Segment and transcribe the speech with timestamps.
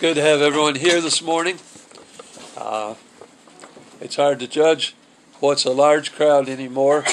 [0.00, 1.58] good to have everyone here this morning.
[2.56, 2.94] Uh,
[4.00, 4.94] it's hard to judge
[5.40, 7.04] what's a large crowd anymore,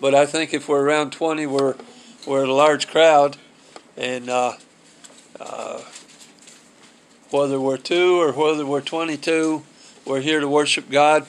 [0.00, 1.74] but I think if we're around 20, we're
[2.24, 3.36] we're a large crowd,
[3.96, 4.52] and uh,
[5.40, 5.80] uh,
[7.30, 9.64] whether we're two or whether we're 22,
[10.04, 11.26] we're here to worship God.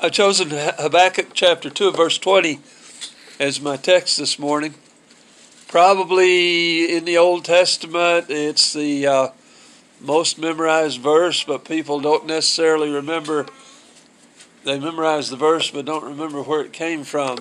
[0.00, 2.60] I've chosen Habakkuk chapter 2, verse 20
[3.40, 4.74] as my text this morning.
[5.66, 9.28] Probably in the Old Testament, it's the uh,
[10.00, 13.46] most memorized verse, but people don't necessarily remember.
[14.64, 17.38] They memorize the verse, but don't remember where it came from.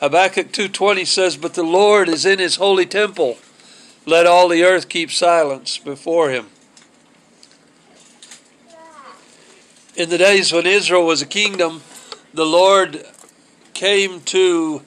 [0.00, 3.38] Habakkuk 2:20 says, "But the Lord is in His holy temple;
[4.06, 6.48] let all the earth keep silence before Him."
[9.94, 11.82] In the days when Israel was a kingdom,
[12.32, 13.06] the Lord
[13.74, 14.82] came to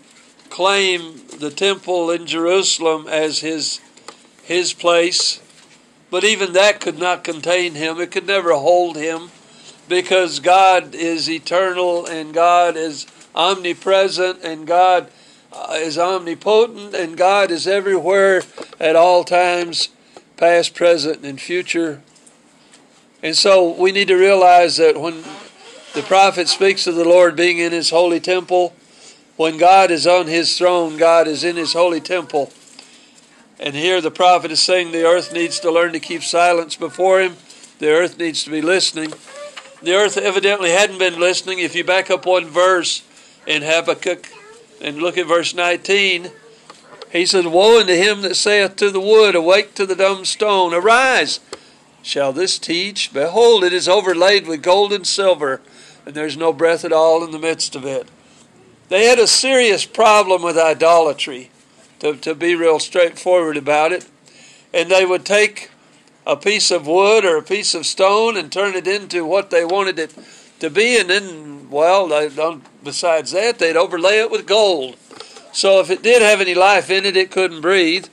[0.50, 3.80] claim the temple in Jerusalem as His
[4.44, 5.40] His place
[6.14, 8.00] but even that could not contain him.
[8.00, 9.32] It could never hold him
[9.90, 15.10] because God is eternal and God is omnipresent and God
[15.52, 18.44] uh, is omnipotent and God is everywhere
[18.80, 19.90] at all times,
[20.38, 22.04] past, present, and future.
[23.24, 25.24] And so we need to realize that when
[25.96, 28.76] the prophet speaks of the Lord being in his holy temple,
[29.36, 32.54] when God is on his throne, God is in his holy temple.
[33.64, 37.22] And here the prophet is saying the earth needs to learn to keep silence before
[37.22, 37.38] him.
[37.80, 39.14] The earth needs to be listening.
[39.82, 41.60] The earth evidently hadn't been listening.
[41.60, 43.04] If you back up one verse
[43.48, 44.28] in Habakkuk
[44.82, 46.30] and look at verse 19,
[47.14, 50.74] he says, Woe unto him that saith to the wood, Awake to the dumb stone,
[50.74, 51.40] Arise!
[52.02, 53.14] Shall this teach?
[53.14, 55.62] Behold, it is overlaid with gold and silver,
[56.06, 58.10] and there's no breath at all in the midst of it.
[58.90, 61.50] They had a serious problem with idolatry
[62.04, 64.06] to, to be real straightforward about it.
[64.74, 65.72] And they would take
[66.28, 69.64] a piece of wood or a piece of stone and turn it into what they
[69.64, 70.14] wanted it
[70.60, 72.30] to be, and then, well, they,
[72.84, 74.98] besides that, they'd overlay it with gold.
[75.52, 78.08] So if it did have any life in it, it couldn't breathe.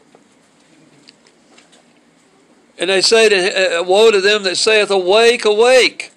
[2.78, 6.12] And they say, to, uh, Woe to them that saith, Awake, awake.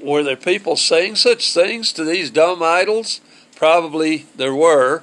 [0.00, 3.20] Were there people saying such things to these dumb idols?
[3.56, 5.02] Probably there were.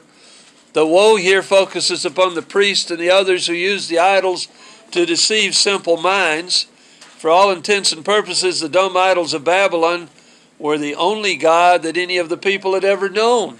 [0.73, 4.47] The woe here focuses upon the priest and the others who use the idols
[4.91, 6.65] to deceive simple minds.
[7.17, 10.09] For all intents and purposes, the dumb idols of Babylon
[10.57, 13.59] were the only God that any of the people had ever known.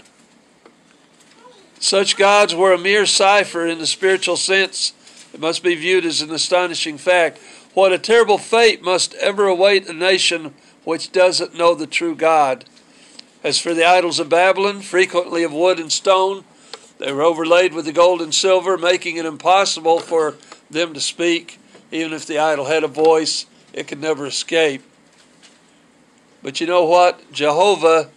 [1.80, 4.94] Such gods were a mere cipher in the spiritual sense.
[5.34, 7.40] It must be viewed as an astonishing fact.
[7.74, 12.66] What a terrible fate must ever await a nation which doesn't know the true God.
[13.44, 16.44] As for the idols of Babylon, frequently of wood and stone,
[17.02, 20.36] they were overlaid with the gold and silver, making it impossible for
[20.70, 21.60] them to speak.
[21.92, 24.84] Even if the idol had a voice, it could never escape.
[26.44, 27.32] But you know what?
[27.32, 28.12] Jehovah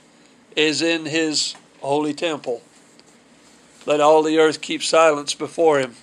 [0.54, 2.60] is in his holy temple.
[3.86, 5.94] Let all the earth keep silence before him.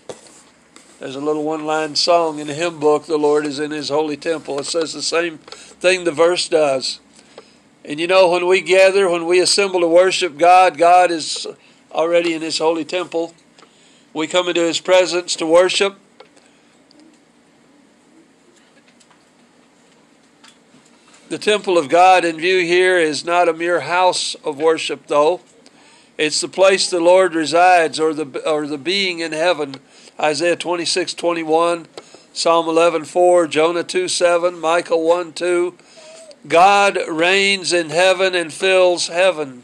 [1.00, 3.90] There's a little one line song in the hymn book, The Lord is in his
[3.90, 4.58] holy temple.
[4.58, 7.00] It says the same thing the verse does.
[7.86, 11.46] And you know, when we gather, when we assemble to worship God, God is
[11.91, 13.34] already in His holy temple.
[14.13, 15.97] We come into His presence to worship.
[21.30, 25.40] The temple of God in view here is not a mere house of worship, though.
[26.18, 29.75] It's the place the Lord resides, or the or the being in heaven.
[30.19, 31.88] Isaiah twenty six twenty one,
[32.34, 35.78] Psalm eleven four, Jonah two seven, Micah one two.
[36.47, 39.63] God reigns in heaven and fills heaven.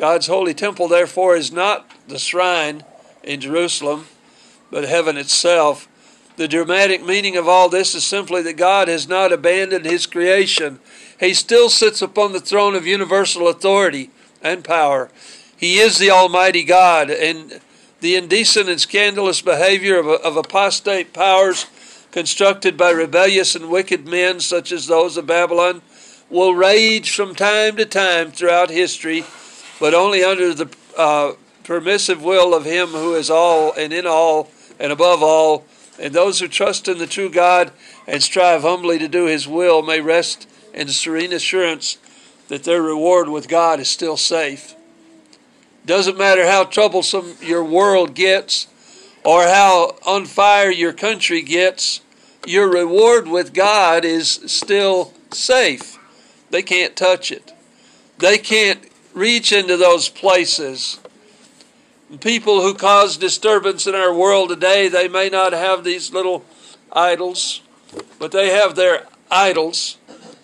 [0.00, 2.84] God's holy temple, therefore, is not the shrine
[3.22, 4.06] in Jerusalem,
[4.70, 5.86] but heaven itself.
[6.36, 10.80] The dramatic meaning of all this is simply that God has not abandoned his creation.
[11.20, 14.08] He still sits upon the throne of universal authority
[14.40, 15.10] and power.
[15.54, 17.60] He is the Almighty God, and
[18.00, 21.66] the indecent and scandalous behavior of, of apostate powers
[22.10, 25.82] constructed by rebellious and wicked men, such as those of Babylon,
[26.30, 29.26] will rage from time to time throughout history
[29.80, 31.32] but only under the uh,
[31.64, 35.64] permissive will of Him who is all and in all and above all.
[35.98, 37.72] And those who trust in the true God
[38.06, 41.98] and strive humbly to do His will may rest in serene assurance
[42.48, 44.74] that their reward with God is still safe.
[45.86, 48.66] Doesn't matter how troublesome your world gets
[49.24, 52.00] or how on fire your country gets,
[52.46, 55.98] your reward with God is still safe.
[56.50, 57.52] They can't touch it.
[58.18, 61.00] They can't reach into those places.
[62.20, 66.44] People who cause disturbance in our world today, they may not have these little
[66.92, 67.62] idols,
[68.18, 69.96] but they have their idols.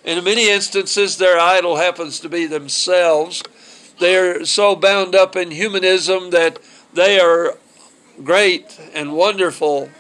[0.05, 3.43] In many instances, their idol happens to be themselves.
[3.99, 6.61] They're so bound up in humanism that
[6.93, 7.57] they are
[8.23, 9.91] great and wonderful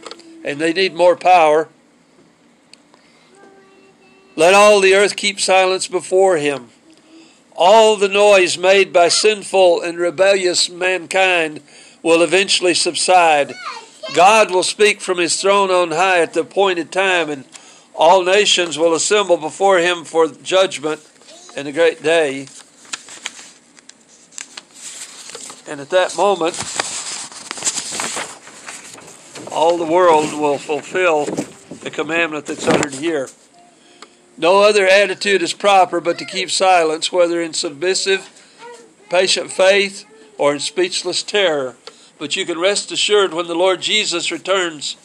[0.44, 1.68] and they need more power.
[4.36, 6.70] Let all the earth keep silence before him.
[7.58, 11.62] All the noise made by sinful and rebellious mankind
[12.02, 13.54] will eventually subside.
[14.14, 17.46] God will speak from his throne on high at the appointed time, and
[17.94, 21.00] all nations will assemble before him for judgment
[21.56, 22.46] in the great day.
[25.66, 26.54] And at that moment,
[29.50, 33.30] all the world will fulfill the commandment that's uttered here.
[34.38, 38.28] No other attitude is proper but to keep silence, whether in submissive,
[39.08, 40.04] patient faith
[40.36, 41.76] or in speechless terror.
[42.18, 44.96] But you can rest assured when the Lord Jesus returns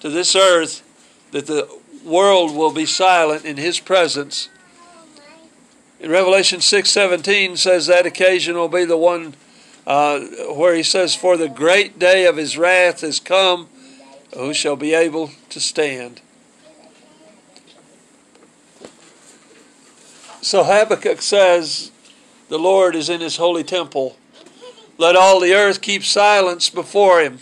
[0.00, 0.82] to this earth
[1.30, 1.68] that the
[2.04, 4.48] world will be silent in his presence.
[6.00, 9.34] In Revelation 6:17 says that occasion will be the one
[9.86, 10.20] uh,
[10.54, 13.68] where he says, "For the great day of his wrath is come;
[14.34, 16.20] who shall be able to stand?"
[20.42, 21.92] So Habakkuk says,
[22.48, 24.16] The Lord is in his holy temple.
[24.98, 27.38] Let all the earth keep silence before him.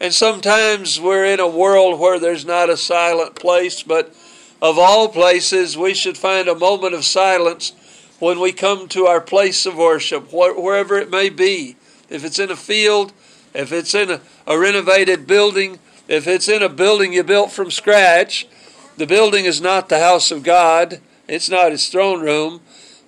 [0.00, 4.14] And sometimes we're in a world where there's not a silent place, but
[4.62, 7.72] of all places, we should find a moment of silence
[8.18, 11.76] when we come to our place of worship, wherever it may be.
[12.08, 13.12] If it's in a field,
[13.52, 17.70] if it's in a, a renovated building, if it's in a building you built from
[17.70, 18.48] scratch,
[18.96, 21.02] the building is not the house of God.
[21.28, 22.60] It's not his throne room,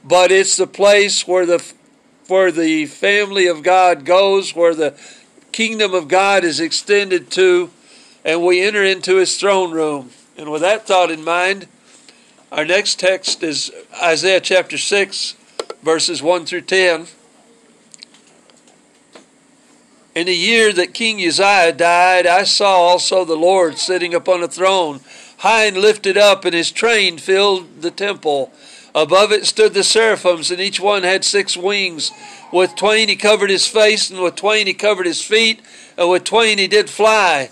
[0.05, 1.65] but it's the place where the
[2.27, 4.99] where the family of God goes, where the
[5.53, 7.71] kingdom of God is extended to,
[8.25, 10.11] and we enter into his throne room.
[10.37, 11.69] And with that thought in mind,
[12.53, 13.71] our next text is
[14.03, 15.37] Isaiah chapter 6,
[15.83, 17.07] verses 1 through 10.
[20.15, 24.49] In the year that King Uzziah died, I saw also the Lord sitting upon a
[24.49, 25.01] throne
[25.39, 28.53] high and lifted up, and his train filled the temple.
[28.95, 32.11] Above it stood the seraphims, and each one had six wings.
[32.53, 35.61] With twain he covered his face, and with twain he covered his feet,
[35.97, 37.51] and with twain he did fly.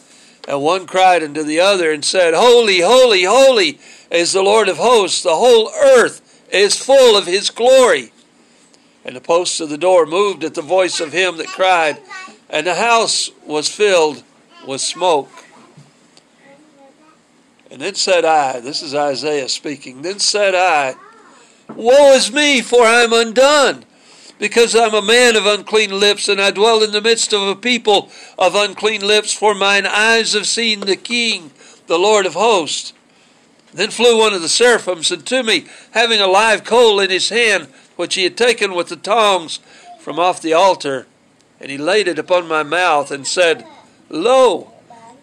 [0.49, 3.79] And one cried unto the other and said, Holy, holy, holy
[4.11, 5.23] is the Lord of hosts.
[5.23, 8.13] The whole earth is full of his glory.
[9.05, 11.99] And the posts of the door moved at the voice of him that cried,
[12.49, 14.23] and the house was filled
[14.67, 15.29] with smoke.
[17.71, 20.95] And then said I, this is Isaiah speaking, then said I,
[21.75, 23.85] Woe is me, for I am undone,
[24.39, 27.43] because I am a man of unclean lips, and I dwell in the midst of
[27.43, 31.51] a people of unclean lips, for mine eyes have seen the King,
[31.89, 32.93] the Lord of hosts.
[33.75, 37.67] Then flew one of the seraphims unto me, having a live coal in his hand,
[37.97, 39.59] which he had taken with the tongs
[39.99, 41.07] from off the altar.
[41.61, 43.67] And he laid it upon my mouth, and said,
[44.09, 44.73] Lo,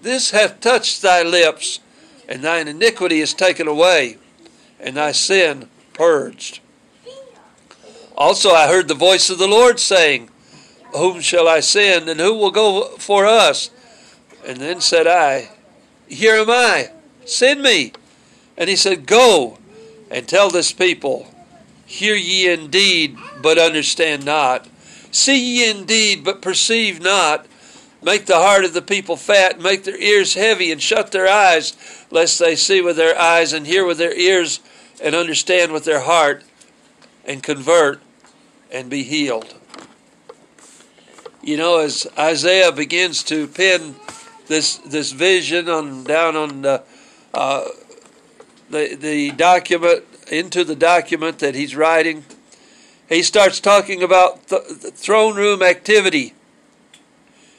[0.02, 1.80] this hath touched thy lips
[2.28, 4.18] and thine iniquity is taken away,
[4.80, 6.60] and thy sin purged.
[8.16, 10.30] Also I heard the voice of the Lord saying,
[10.96, 13.70] Whom shall I send, and who will go for us?
[14.46, 15.50] And then said I,
[16.08, 16.92] Here am I,
[17.26, 17.94] send me.
[18.58, 19.58] And he said, Go
[20.12, 21.34] and tell this people,
[21.86, 24.68] Hear ye indeed, but understand not.
[25.12, 27.46] See ye indeed, but perceive not.
[28.04, 31.78] Make the heart of the people fat, make their ears heavy, and shut their eyes,
[32.12, 34.60] lest they see with their eyes and hear with their ears
[35.02, 36.44] and understand with their heart
[37.24, 38.02] and convert
[38.70, 39.56] and be healed.
[41.42, 43.96] You know, as Isaiah begins to pin
[44.48, 46.84] this this vision on down on the
[47.34, 47.66] uh,
[48.70, 52.26] the the document into the document that he's writing,
[53.08, 56.34] he starts talking about th- throne room activity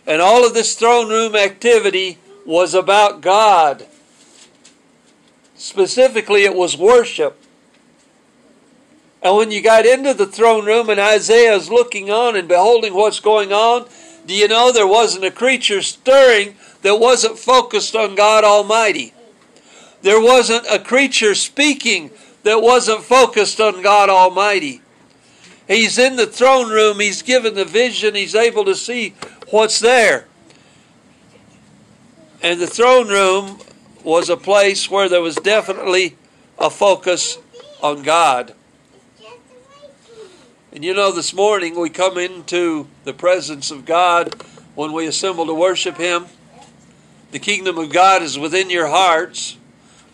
[0.07, 3.87] and all of this throne room activity was about God.
[5.57, 7.39] Specifically, it was worship.
[9.23, 12.93] And when you got into the throne room and Isaiah is looking on and beholding
[12.93, 13.89] what's going on,
[14.27, 19.15] do you know there wasn't a creature stirring that wasn't focused on God Almighty?
[20.03, 22.11] There wasn't a creature speaking
[22.43, 24.83] that wasn't focused on God Almighty.
[25.67, 29.15] He's in the throne room, he's given the vision, he's able to see
[29.55, 30.27] what's there.
[32.43, 33.61] And the throne room
[34.03, 36.17] was a place where there was definitely
[36.59, 37.39] a focus
[37.81, 38.53] on God.
[40.73, 44.35] And you know, this morning we come into the presence of God
[44.75, 46.27] when we assemble to worship Him.
[47.31, 49.57] The kingdom of God is within your hearts.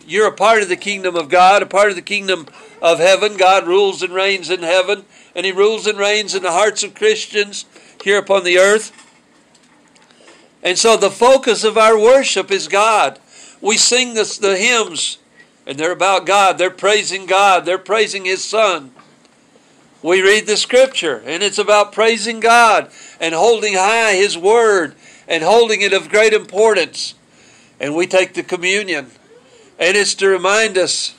[0.05, 2.45] You're a part of the kingdom of God, a part of the kingdom
[2.79, 3.37] of heaven.
[3.37, 5.03] God rules and reigns in heaven,
[5.35, 7.65] and He rules and reigns in the hearts of Christians
[8.03, 9.07] here upon the earth.
[10.63, 13.19] And so the focus of our worship is God.
[13.61, 15.17] We sing this, the hymns,
[15.65, 16.57] and they're about God.
[16.57, 17.65] They're praising God.
[17.65, 18.91] They're praising His Son.
[20.03, 22.89] We read the scripture, and it's about praising God
[23.19, 24.95] and holding high His Word
[25.27, 27.13] and holding it of great importance.
[27.79, 29.07] And we take the communion,
[29.79, 31.15] and it's to remind us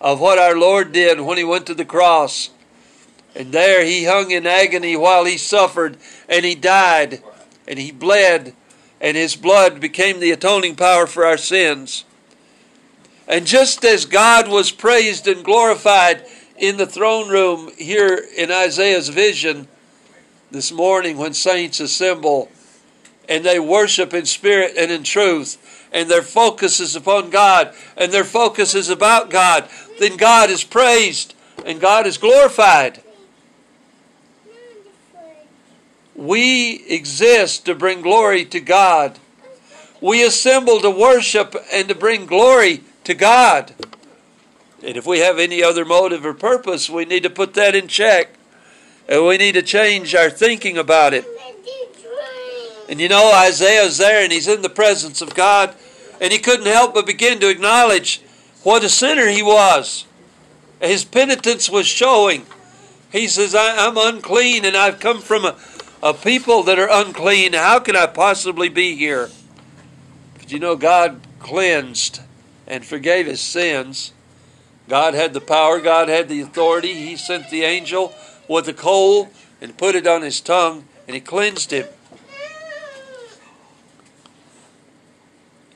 [0.00, 2.50] of what our Lord did when He went to the cross.
[3.34, 5.96] And there He hung in agony while He suffered,
[6.28, 7.22] and He died,
[7.66, 8.54] and He bled,
[9.00, 12.04] and His blood became the atoning power for our sins.
[13.26, 16.26] And just as God was praised and glorified
[16.58, 19.68] in the throne room here in Isaiah's vision
[20.50, 22.50] this morning when saints assemble
[23.28, 28.10] and they worship in spirit and in truth, and their focus is upon God, and
[28.10, 29.68] their focus is about God,
[30.00, 33.02] then God is praised and God is glorified.
[36.14, 39.18] We exist to bring glory to God.
[40.00, 43.74] We assemble to worship and to bring glory to God.
[44.82, 47.86] And if we have any other motive or purpose, we need to put that in
[47.86, 48.30] check.
[49.08, 51.24] And we need to change our thinking about it.
[52.88, 55.74] And you know, Isaiah's there and he's in the presence of God,
[56.20, 58.20] and he couldn't help but begin to acknowledge
[58.62, 60.06] what a sinner he was.
[60.80, 62.46] His penitence was showing.
[63.12, 65.56] He says, I'm unclean and I've come from a,
[66.02, 67.52] a people that are unclean.
[67.52, 69.30] How can I possibly be here?
[70.38, 72.20] But you know, God cleansed
[72.66, 74.12] and forgave his sins.
[74.88, 76.94] God had the power, God had the authority.
[76.94, 78.14] He sent the angel
[78.48, 79.30] with a coal
[79.60, 81.86] and put it on his tongue, and he cleansed him.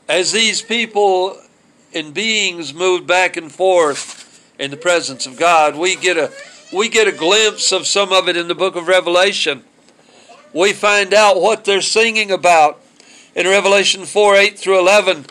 [0.09, 1.39] As these people
[1.95, 6.31] and beings moved back and forth in the presence of God, we get a
[6.73, 9.63] we get a glimpse of some of it in the book of Revelation.
[10.55, 12.81] We find out what they're singing about
[13.35, 15.27] in Revelation 4 8 through 11.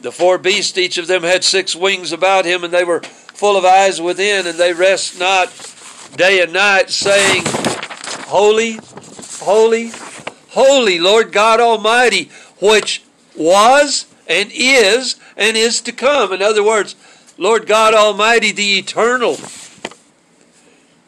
[0.00, 3.58] The four beasts, each of them had six wings about him, and they were full
[3.58, 5.52] of eyes within, and they rest not
[6.16, 7.42] day and night, saying,
[8.28, 8.78] Holy,
[9.40, 9.90] holy,
[10.48, 13.02] holy, Lord God Almighty, which
[13.36, 16.32] was and is and is to come.
[16.32, 16.96] In other words,
[17.36, 19.36] Lord God Almighty, the eternal.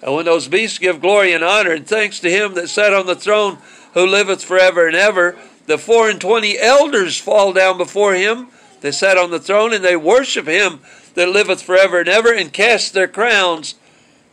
[0.03, 3.07] And when those beasts give glory and honor and thanks to him that sat on
[3.07, 3.59] the throne,
[3.95, 5.37] who liveth forever and ever,
[5.67, 8.49] the four and twenty elders fall down before him
[8.81, 10.81] they sat on the throne and they worship him
[11.15, 13.75] that liveth forever and ever and cast their crowns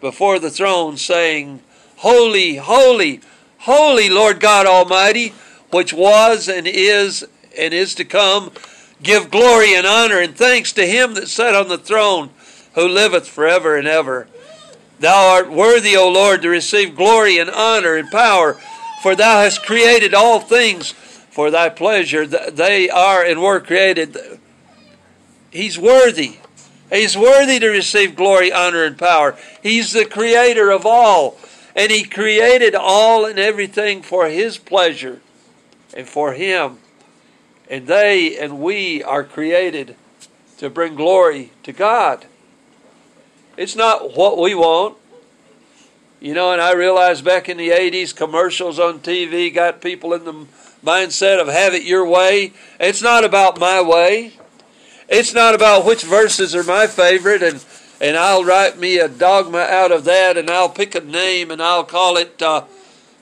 [0.01, 1.61] before the throne, saying,
[1.97, 3.21] Holy, holy,
[3.59, 5.33] holy Lord God Almighty,
[5.71, 7.25] which was and is
[7.57, 8.51] and is to come.
[9.01, 12.29] Give glory and honor and thanks to him that sat on the throne,
[12.75, 14.27] who liveth forever and ever.
[14.99, 18.53] Thou art worthy, O Lord, to receive glory and honor and power,
[19.01, 22.25] for thou hast created all things for thy pleasure.
[22.25, 24.17] They are and were created.
[25.51, 26.37] He's worthy.
[26.91, 29.37] He's worthy to receive glory, honor, and power.
[29.61, 31.37] He's the creator of all.
[31.75, 35.21] And he created all and everything for his pleasure
[35.93, 36.77] and for him.
[37.69, 39.95] And they and we are created
[40.59, 42.25] to bring glory to God.
[43.57, 44.97] It's not what we want.
[46.19, 50.25] You know, and I realized back in the 80s, commercials on TV got people in
[50.25, 50.45] the
[50.83, 52.53] mindset of have it your way.
[52.79, 54.33] It's not about my way.
[55.07, 57.63] It's not about which verses are my favorite and
[58.01, 61.61] and I'll write me a dogma out of that and I'll pick a name and
[61.61, 62.65] I'll call it uh,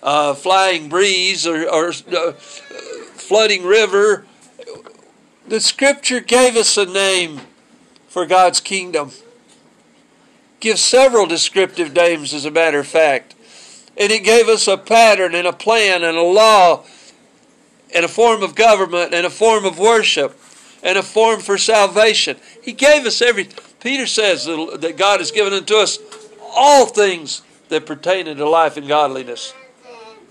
[0.01, 4.25] uh, Flying Breeze or, or uh, Flooding River.
[5.47, 7.41] The scripture gave us a name
[8.07, 9.11] for God's kingdom.
[10.63, 13.36] Gives several descriptive names, as a matter of fact.
[13.98, 16.86] And it gave us a pattern and a plan and a law
[17.93, 20.39] and a form of government and a form of worship
[20.82, 22.38] and a form for salvation.
[22.62, 23.50] He gave us every.
[23.82, 26.00] Peter says that God has given unto us
[26.55, 29.53] all things that pertain unto life and godliness.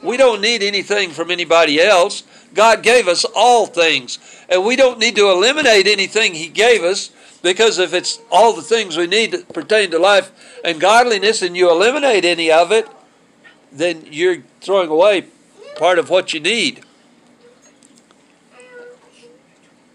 [0.02, 2.22] We don't need anything from anybody else.
[2.54, 4.18] God gave us all things.
[4.48, 7.10] And we don't need to eliminate anything He gave us
[7.42, 10.30] because if it's all the things we need that pertain to life
[10.64, 12.88] and godliness and you eliminate any of it,
[13.72, 15.26] then you're throwing away
[15.76, 16.84] part of what you need.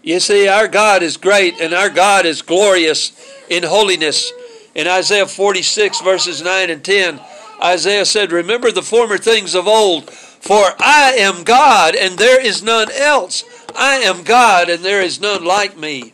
[0.02, 3.12] You see, our God is great and our God is glorious
[3.48, 4.32] in holiness.
[4.74, 7.20] In Isaiah 46, verses 9 and 10,
[7.62, 12.62] Isaiah said, Remember the former things of old, for I am God and there is
[12.62, 13.44] none else.
[13.76, 16.12] I am God and there is none like me.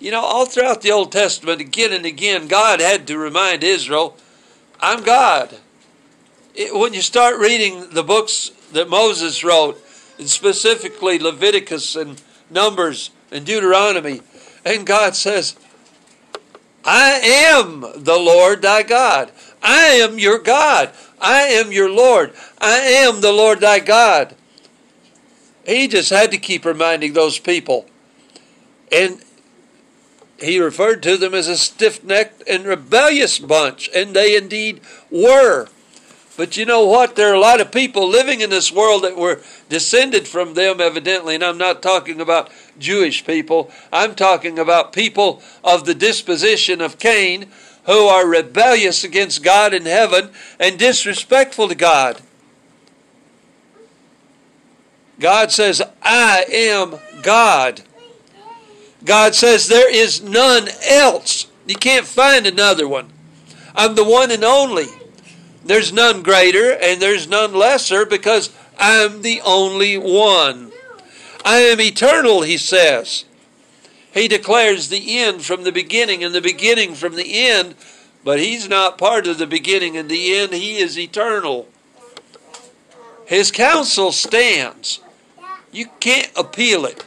[0.00, 4.16] You know, all throughout the Old Testament, again and again, God had to remind Israel,
[4.80, 5.56] I'm God.
[6.54, 9.82] It, when you start reading the books that Moses wrote,
[10.18, 14.20] and specifically Leviticus and Numbers and Deuteronomy,
[14.64, 15.56] and God says,
[16.84, 19.32] I am the Lord thy God.
[19.62, 20.90] I am your God.
[21.20, 22.32] I am your Lord.
[22.60, 24.36] I am the Lord thy God.
[25.66, 27.86] He just had to keep reminding those people.
[28.90, 29.22] And
[30.40, 34.80] he referred to them as a stiff necked and rebellious bunch, and they indeed
[35.10, 35.68] were.
[36.36, 37.16] But you know what?
[37.16, 40.80] There are a lot of people living in this world that were descended from them,
[40.80, 43.72] evidently, and I'm not talking about Jewish people.
[43.92, 47.46] I'm talking about people of the disposition of Cain
[47.86, 50.30] who are rebellious against God in heaven
[50.60, 52.20] and disrespectful to God.
[55.18, 57.82] God says, I am God.
[59.04, 61.46] God says there is none else.
[61.66, 63.10] You can't find another one.
[63.74, 64.86] I'm the one and only.
[65.64, 70.72] There's none greater and there's none lesser because I'm the only one.
[71.44, 73.24] I am eternal, he says.
[74.12, 77.74] He declares the end from the beginning and the beginning from the end,
[78.24, 80.52] but he's not part of the beginning and the end.
[80.52, 81.68] He is eternal.
[83.26, 85.00] His counsel stands.
[85.70, 87.04] You can't appeal it.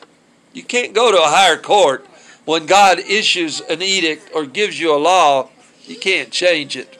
[0.54, 2.06] You can't go to a higher court
[2.46, 5.50] when God issues an edict or gives you a law.
[5.86, 6.98] You can't change it.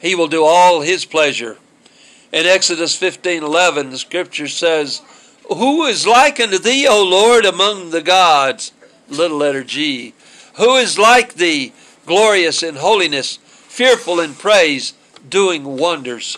[0.00, 1.58] He will do all his pleasure.
[2.32, 5.00] In Exodus 15:11, the scripture says,
[5.48, 8.72] "Who is like unto thee, O Lord, among the gods?"
[9.08, 10.12] Little letter G.
[10.54, 11.72] Who is like thee,
[12.04, 14.92] glorious in holiness, fearful in praise,
[15.26, 16.36] doing wonders?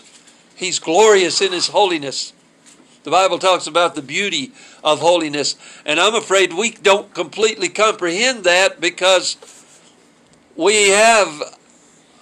[0.55, 2.33] He's glorious in his holiness.
[3.03, 4.51] The Bible talks about the beauty
[4.83, 5.55] of holiness.
[5.85, 9.37] And I'm afraid we don't completely comprehend that because
[10.55, 11.57] we have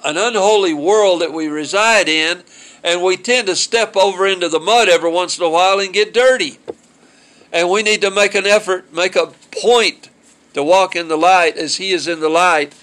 [0.04, 2.44] an unholy world that we reside in,
[2.84, 5.94] and we tend to step over into the mud every once in a while and
[5.94, 6.58] get dirty.
[7.52, 10.10] And we need to make an effort, make a point
[10.54, 12.76] to walk in the light as He is in the light,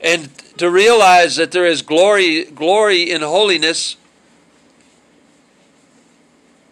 [0.00, 3.96] and to realize that there is glory, glory in holiness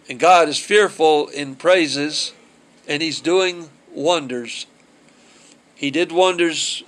[0.09, 2.33] and God is fearful in praises,
[2.87, 4.65] and He's doing wonders.
[5.75, 6.83] He did wonders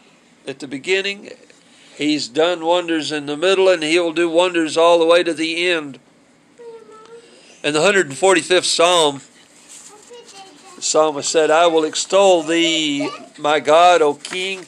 [0.48, 1.30] at the beginning,
[1.96, 5.70] He's done wonders in the middle, and He'll do wonders all the way to the
[5.70, 6.00] end.
[7.64, 9.22] In the 145th Psalm,
[10.78, 13.08] the psalmist said, I will extol thee,
[13.38, 14.66] my God, O King.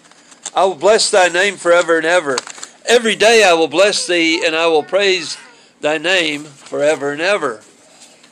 [0.56, 2.38] I will bless thy name forever and ever.
[2.86, 5.38] Every day I will bless thee, and I will praise
[5.82, 7.62] thy name forever and ever.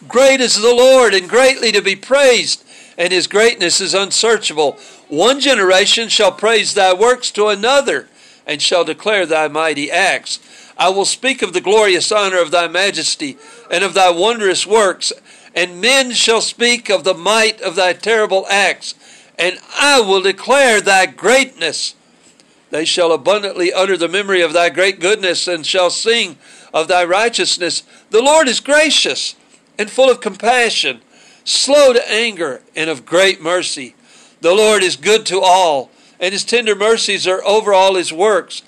[0.08, 2.64] Great is the Lord and greatly to be praised,
[2.98, 4.80] and his greatness is unsearchable.
[5.10, 8.08] One generation shall praise thy works to another,
[8.48, 10.40] and shall declare thy mighty acts.
[10.76, 13.38] I will speak of the glorious honor of thy majesty,
[13.70, 15.14] and of thy wondrous works,
[15.54, 18.96] and men shall speak of the might of thy terrible acts,
[19.38, 21.94] and I will declare thy greatness.
[22.72, 26.38] They shall abundantly utter the memory of thy great goodness, and shall sing
[26.74, 27.84] of thy righteousness.
[28.10, 29.36] The Lord is gracious
[29.78, 31.02] and full of compassion,
[31.44, 33.96] slow to anger, and of great mercy.
[34.42, 38.62] The Lord is good to all, and his tender mercies are over all his works.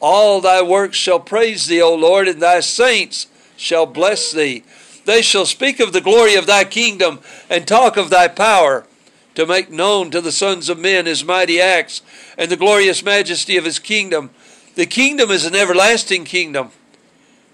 [0.00, 3.26] All thy works shall praise thee, O Lord, and thy saints
[3.56, 4.64] shall bless thee.
[5.04, 8.86] They shall speak of the glory of thy kingdom and talk of thy power,
[9.34, 12.02] to make known to the sons of men his mighty acts
[12.36, 14.30] and the glorious majesty of his kingdom.
[14.74, 16.70] The kingdom is an everlasting kingdom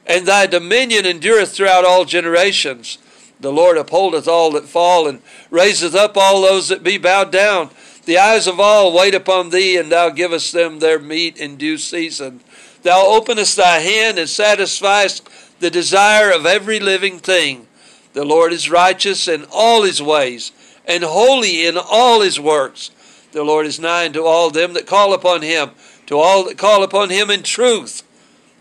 [0.08, 2.98] and thy dominion endureth throughout all generations.
[3.40, 7.70] The Lord upholdeth all that fall, and raiseth up all those that be bowed down.
[8.06, 11.76] The eyes of all wait upon thee, and thou givest them their meat in due
[11.76, 12.40] season.
[12.82, 15.28] Thou openest thy hand and satisfiest
[15.60, 17.66] the desire of every living thing.
[18.14, 20.52] The Lord is righteous in all his ways,
[20.86, 22.90] and holy in all his works.
[23.32, 25.72] The Lord is nigh unto all them that call upon him,
[26.06, 28.02] to all that call upon him in truth.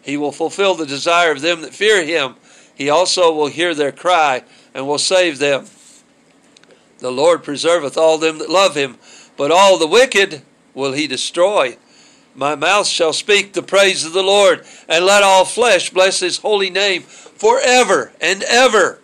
[0.07, 2.35] He will fulfill the desire of them that fear him.
[2.73, 5.65] He also will hear their cry and will save them.
[6.99, 8.99] The Lord preserveth all them that love him,
[9.35, 10.43] but all the wicked
[10.73, 11.77] will he destroy.
[12.33, 16.37] My mouth shall speak the praise of the Lord, and let all flesh bless his
[16.37, 19.01] holy name forever and ever.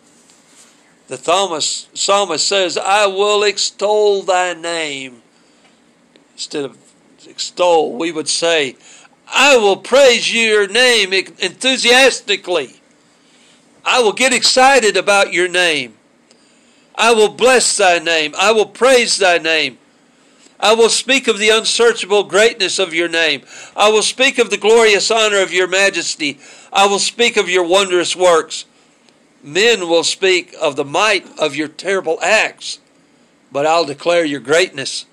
[1.10, 5.22] The psalmist, says, I will extol thy name.
[6.32, 6.78] Instead of
[7.28, 8.78] extol, we would say,
[9.34, 12.76] I will praise your name enthusiastically.
[13.84, 15.96] I will get excited about your name.
[16.96, 18.36] I will bless thy name.
[18.38, 19.80] I will praise thy name.
[20.60, 23.42] I will speak of the unsearchable greatness of your name.
[23.76, 26.40] I will speak of the glorious honor of your majesty.
[26.72, 28.66] I will speak of your wondrous works.
[29.42, 32.80] Men will speak of the might of your terrible acts,
[33.52, 35.06] but I'll declare your greatness.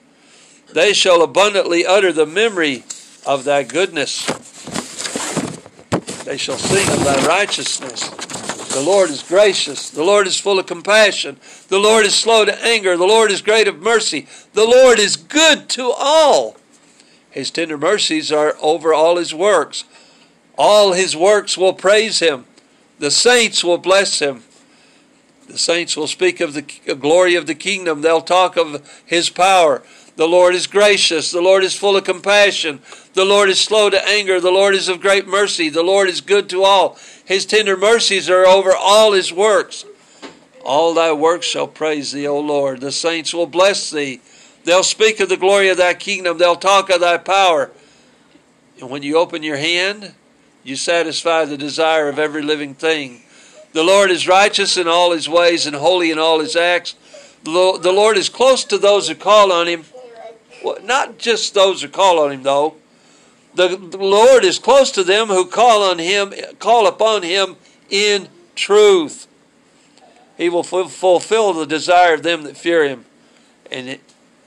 [0.72, 2.84] They shall abundantly utter the memory
[3.26, 4.24] of thy goodness.
[6.24, 8.08] They shall sing of thy righteousness.
[8.72, 9.90] The Lord is gracious.
[9.90, 11.38] The Lord is full of compassion.
[11.68, 12.96] The Lord is slow to anger.
[12.96, 14.28] The Lord is great of mercy.
[14.52, 16.56] The Lord is good to all.
[17.30, 19.84] His tender mercies are over all his works.
[20.56, 22.44] All his works will praise him.
[22.98, 24.44] The saints will bless him.
[25.48, 26.62] The saints will speak of the
[26.94, 28.02] glory of the kingdom.
[28.02, 29.82] They'll talk of his power.
[30.14, 31.32] The Lord is gracious.
[31.32, 32.80] The Lord is full of compassion.
[33.14, 34.40] The Lord is slow to anger.
[34.40, 35.68] The Lord is of great mercy.
[35.68, 36.96] The Lord is good to all.
[37.24, 39.84] His tender mercies are over all his works.
[40.64, 42.80] All thy works shall praise thee, O Lord.
[42.80, 44.20] The saints will bless thee.
[44.64, 46.38] They'll speak of the glory of thy kingdom.
[46.38, 47.70] They'll talk of thy power.
[48.80, 50.14] And when you open your hand,
[50.62, 53.22] you satisfy the desire of every living thing.
[53.72, 56.94] The Lord is righteous in all his ways and holy in all his acts.
[57.42, 59.84] The Lord is close to those who call on him
[60.62, 62.74] well, not just those who call on him, though.
[63.54, 67.56] The, Lord is close to them who call on him, call upon him
[67.88, 69.26] in truth.
[70.36, 73.04] He will fulfill the desire of them that fear him,
[73.70, 74.00] and it,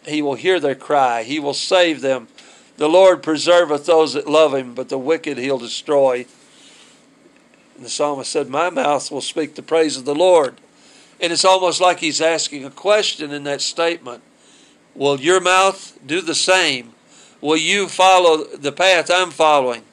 [0.05, 1.23] he will hear their cry.
[1.23, 2.27] He will save them.
[2.77, 6.25] The Lord preserveth those that love him, but the wicked he'll destroy.
[7.75, 10.55] And the psalmist said, My mouth will speak the praise of the Lord.
[11.21, 14.23] And it's almost like he's asking a question in that statement.
[14.95, 16.92] Will your mouth do the same?
[17.43, 19.83] Will you follow the path I'm following?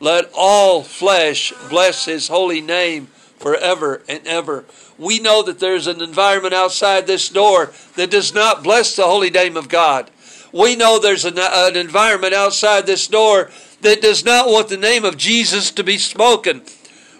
[0.00, 3.06] Let all flesh bless his holy name
[3.38, 4.64] forever and ever.
[4.98, 9.30] We know that there's an environment outside this door that does not bless the holy
[9.30, 10.10] name of God.
[10.52, 15.04] We know there's an, an environment outside this door that does not want the name
[15.04, 16.62] of Jesus to be spoken.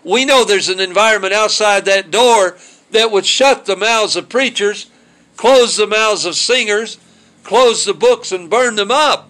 [0.02, 2.58] We know there's an environment outside that door
[2.90, 4.90] that would shut the mouths of preachers
[5.36, 6.98] close the mouths of singers,
[7.42, 9.28] close the books and burn them up,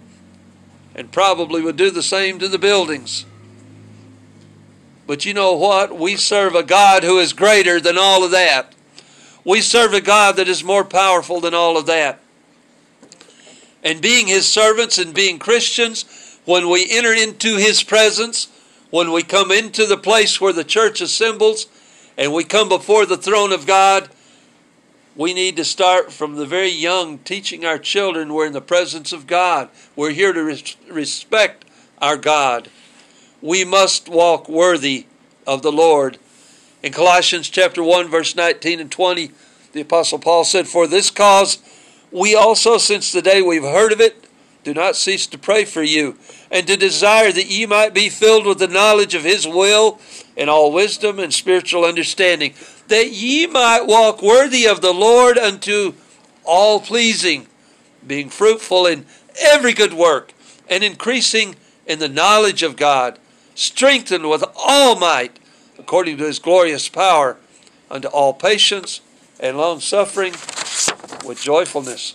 [0.94, 3.26] and probably would do the same to the buildings.
[5.06, 5.98] But you know what?
[5.98, 8.74] We serve a God who is greater than all of that.
[9.44, 12.20] We serve a God that is more powerful than all of that.
[13.82, 18.48] And being His servants and being Christians, when we enter into His presence,
[18.90, 21.66] when we come into the place where the church assembles,
[22.16, 24.08] and we come before the throne of God,
[25.16, 29.12] we need to start from the very young teaching our children we're in the presence
[29.12, 29.68] of God.
[29.94, 31.64] We're here to res- respect
[31.98, 32.68] our God.
[33.40, 35.06] We must walk worthy
[35.46, 36.18] of the Lord.
[36.82, 39.30] In Colossians chapter 1 verse 19 and 20,
[39.72, 41.58] the apostle Paul said, "For this cause
[42.10, 44.24] we also since the day we've heard of it
[44.64, 46.16] do not cease to pray for you
[46.54, 50.00] and to desire that ye might be filled with the knowledge of his will
[50.38, 52.54] and all wisdom and spiritual understanding."
[52.88, 55.94] that ye might walk worthy of the Lord unto
[56.44, 57.46] all pleasing,
[58.06, 59.06] being fruitful in
[59.40, 60.32] every good work,
[60.68, 63.18] and increasing in the knowledge of God,
[63.54, 65.38] strengthened with all might,
[65.78, 67.36] according to his glorious power,
[67.90, 69.00] unto all patience
[69.40, 70.32] and long suffering
[71.24, 72.14] with joyfulness.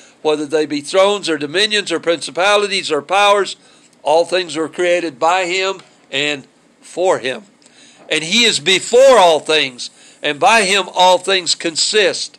[0.21, 3.55] whether they be thrones or dominions or principalities or powers.
[4.03, 5.81] All things were created by him
[6.11, 6.47] and
[6.81, 7.43] for him.
[8.09, 9.89] And he is before all things
[10.21, 12.37] and by him all things consist.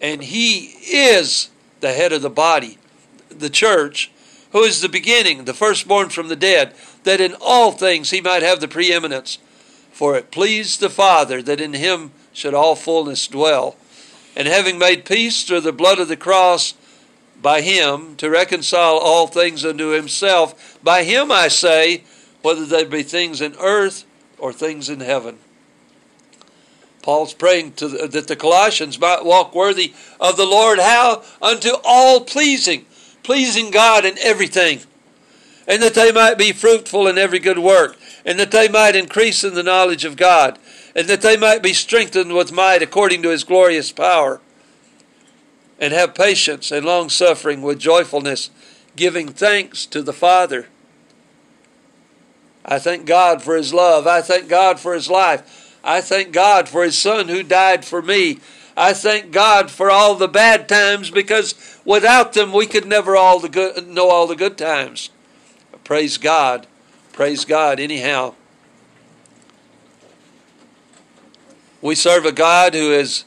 [0.00, 1.50] And he is
[1.80, 2.78] the head of the body,
[3.28, 4.10] the church,
[4.52, 8.42] who is the beginning, the firstborn from the dead, that in all things he might
[8.42, 9.38] have the preeminence.
[9.92, 13.76] For it pleased the Father that in him should all fullness dwell.
[14.36, 16.74] And having made peace through the blood of the cross,
[17.42, 20.78] by him to reconcile all things unto himself.
[20.82, 22.04] By him I say,
[22.42, 24.04] whether they be things in earth
[24.38, 25.38] or things in heaven.
[27.02, 30.78] Paul's praying the, that the Colossians might walk worthy of the Lord.
[30.78, 31.22] How?
[31.40, 32.86] Unto all pleasing,
[33.22, 34.80] pleasing God in everything.
[35.66, 39.44] And that they might be fruitful in every good work, and that they might increase
[39.44, 40.58] in the knowledge of God,
[40.94, 44.40] and that they might be strengthened with might according to his glorious power.
[45.78, 48.50] And have patience and long suffering with joyfulness,
[48.96, 50.66] giving thanks to the Father.
[52.64, 54.06] I thank God for His love.
[54.06, 55.78] I thank God for His life.
[55.82, 58.40] I thank God for His Son who died for me.
[58.76, 63.40] I thank God for all the bad times because without them we could never all
[63.40, 65.10] the good, know all the good times.
[65.82, 66.66] Praise God.
[67.12, 67.80] Praise God.
[67.80, 68.34] Anyhow,
[71.80, 73.24] we serve a God who has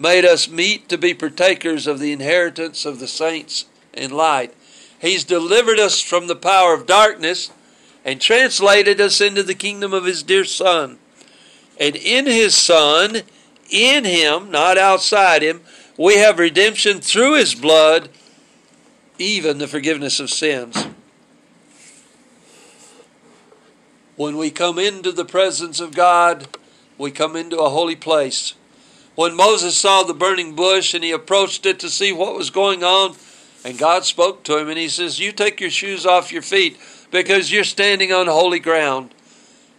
[0.00, 4.54] made us meet to be partakers of the inheritance of the saints in light.
[4.98, 7.50] He's delivered us from the power of darkness
[8.02, 10.98] and translated us into the kingdom of His dear Son.
[11.78, 13.18] And in His Son,
[13.70, 15.60] in Him, not outside Him,
[15.98, 18.08] we have redemption through His blood,
[19.18, 20.86] even the forgiveness of sins.
[24.16, 26.46] When we come into the presence of God,
[26.96, 28.54] we come into a holy place.
[29.16, 32.84] When Moses saw the burning bush and he approached it to see what was going
[32.84, 33.16] on,
[33.64, 36.78] and God spoke to him and he says, You take your shoes off your feet
[37.10, 39.14] because you're standing on holy ground.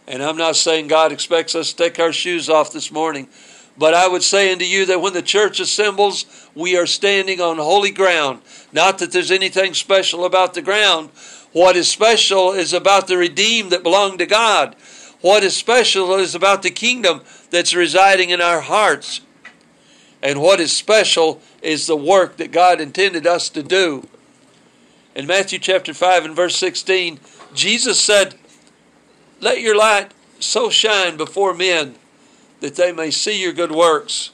[0.07, 3.29] And I'm not saying God expects us to take our shoes off this morning,
[3.77, 7.57] but I would say unto you that when the church assembles, we are standing on
[7.57, 8.41] holy ground.
[8.73, 11.09] Not that there's anything special about the ground.
[11.53, 14.75] What is special is about the redeemed that belong to God.
[15.21, 19.21] What is special is about the kingdom that's residing in our hearts.
[20.21, 24.07] And what is special is the work that God intended us to do.
[25.15, 27.19] In Matthew chapter 5 and verse 16,
[27.53, 28.35] Jesus said,
[29.39, 31.95] Let your light so shine before men
[32.61, 34.31] that they may see your good works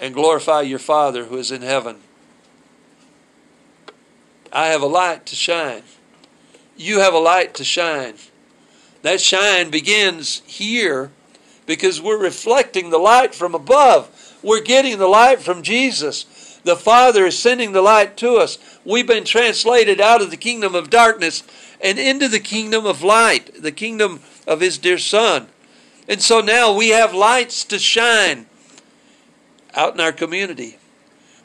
[0.00, 1.96] and glorify your Father who is in heaven.
[4.52, 5.82] I have a light to shine.
[6.76, 8.14] You have a light to shine.
[9.02, 11.10] That shine begins here
[11.66, 14.38] because we're reflecting the light from above.
[14.42, 16.60] We're getting the light from Jesus.
[16.64, 18.58] The Father is sending the light to us.
[18.84, 21.42] We've been translated out of the kingdom of darkness
[21.80, 25.48] and into the kingdom of light, the kingdom of His dear Son.
[26.08, 28.46] And so now we have lights to shine
[29.74, 30.78] out in our community.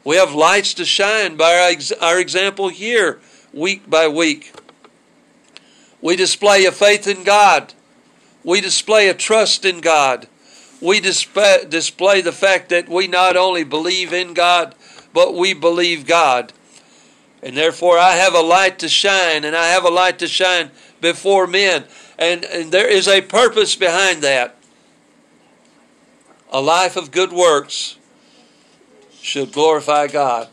[0.03, 3.19] We have lights to shine by our, our example here,
[3.53, 4.53] week by week.
[6.03, 7.73] We display a faith in God.
[8.43, 10.27] We display a trust in God
[10.83, 14.75] we display, display the fact that we not only believe in God,
[15.13, 16.51] but we believe God.
[17.41, 20.71] And therefore, I have a light to shine, and I have a light to shine
[20.99, 21.85] before men.
[22.19, 24.57] And, and there is a purpose behind that.
[26.51, 27.97] A life of good works
[29.21, 30.49] should glorify God.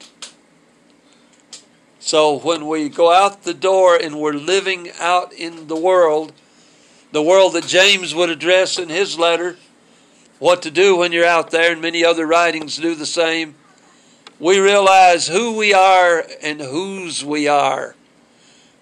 [2.00, 6.32] So when we go out the door and we're living out in the world,
[7.12, 9.58] the world that James would address in his letter,
[10.38, 13.54] what to do when you're out there, and many other writings do the same.
[14.38, 17.94] We realize who we are and whose we are.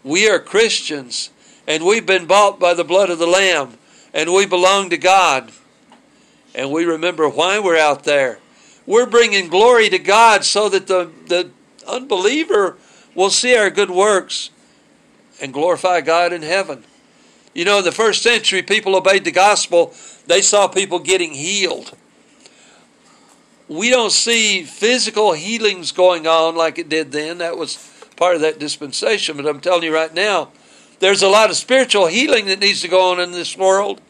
[0.04, 1.30] We are Christians,
[1.66, 3.78] and we've been bought by the blood of the Lamb,
[4.14, 5.50] and we belong to God.
[6.54, 8.38] And we remember why we're out there.
[8.86, 11.50] We're bringing glory to God so that the, the
[11.88, 12.76] unbeliever
[13.18, 14.50] will see our good works
[15.42, 16.84] and glorify God in heaven.
[17.52, 19.92] You know, in the first century, people obeyed the gospel
[20.28, 21.96] they saw people getting healed.
[23.66, 27.38] We don't see physical healings going on like it did then.
[27.38, 27.76] That was
[28.14, 29.36] part of that dispensation.
[29.36, 30.50] But I'm telling you right now,
[31.00, 34.00] there's a lot of spiritual healing that needs to go on in this world.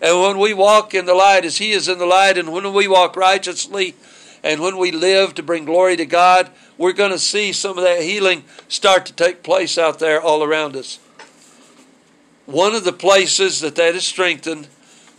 [0.00, 2.72] And when we walk in the light as He is in the light, and when
[2.72, 3.96] we walk righteously,
[4.42, 7.84] and when we live to bring glory to God, we're going to see some of
[7.84, 10.98] that healing start to take place out there all around us.
[12.46, 14.68] One of the places that that is strengthened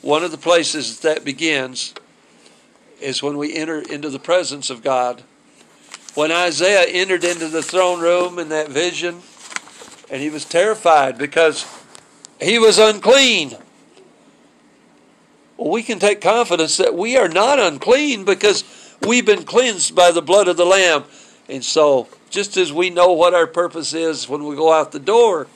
[0.01, 1.93] one of the places that that begins
[2.99, 5.23] is when we enter into the presence of God.
[6.15, 9.21] When Isaiah entered into the throne room in that vision,
[10.09, 11.65] and he was terrified because
[12.41, 13.55] he was unclean.
[15.55, 18.63] Well, we can take confidence that we are not unclean because
[19.07, 21.03] we've been cleansed by the blood of the Lamb.
[21.49, 24.99] And so, just as we know what our purpose is when we go out the
[24.99, 25.47] door,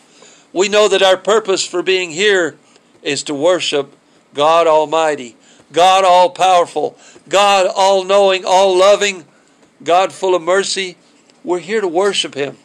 [0.51, 2.57] we know that our purpose for being here
[3.01, 3.95] is to worship
[4.33, 5.35] God Almighty,
[5.71, 6.97] God All Powerful,
[7.29, 9.25] God All Knowing, All Loving,
[9.83, 10.97] God full of mercy.
[11.43, 12.57] We're here to worship Him.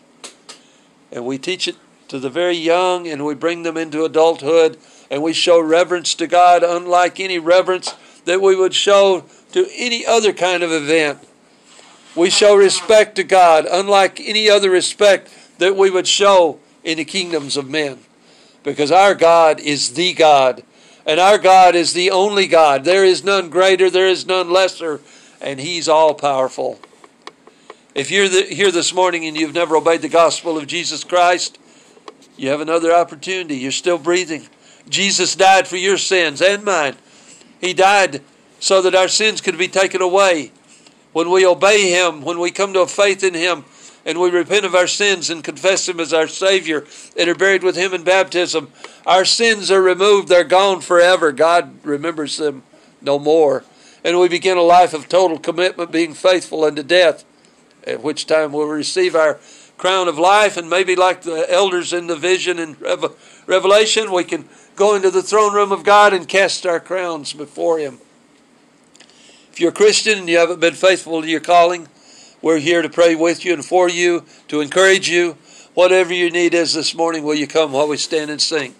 [1.12, 1.76] And we teach it
[2.08, 4.78] to the very young and we bring them into adulthood
[5.10, 10.06] and we show reverence to God unlike any reverence that we would show to any
[10.06, 11.18] other kind of event.
[12.16, 17.04] We show respect to God unlike any other respect that we would show in the
[17.04, 17.98] kingdoms of men.
[18.62, 20.62] Because our God is the God
[21.06, 22.84] and our God is the only God.
[22.84, 25.00] There is none greater, there is none lesser,
[25.40, 26.78] and He's all powerful.
[27.94, 31.58] If you're the, here this morning and you've never obeyed the gospel of Jesus Christ,
[32.36, 33.56] you have another opportunity.
[33.56, 34.46] You're still breathing.
[34.88, 36.96] Jesus died for your sins and mine.
[37.60, 38.22] He died
[38.60, 40.52] so that our sins could be taken away.
[41.12, 43.64] When we obey Him, when we come to a faith in Him,
[44.06, 46.86] and we repent of our sins and confess Him as our Savior
[47.18, 48.70] and are buried with Him in baptism,
[49.06, 50.28] our sins are removed.
[50.28, 51.32] They're gone forever.
[51.32, 52.62] God remembers them
[53.02, 53.64] no more.
[54.04, 57.24] And we begin a life of total commitment, being faithful unto death,
[57.86, 59.38] at which time we'll receive our
[59.76, 60.56] crown of life.
[60.56, 62.76] And maybe, like the elders in the vision in
[63.46, 67.78] Revelation, we can go into the throne room of God and cast our crowns before
[67.78, 67.98] Him.
[69.60, 71.86] If you're a Christian and you haven't been faithful to your calling,
[72.40, 75.36] we're here to pray with you and for you, to encourage you.
[75.74, 78.74] Whatever your need is this morning, will you come while we stand and sing?